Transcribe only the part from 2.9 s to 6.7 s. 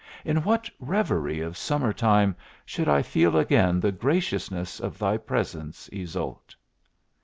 feel again the graciousness of thy presence, Yseult?